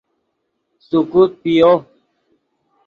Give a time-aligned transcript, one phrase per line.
[0.87, 1.71] سیکوت پیو